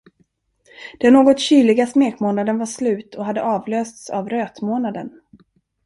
[0.99, 5.19] Den något kyliga smekmånaden var slut och hade avlösts av rötmånaden.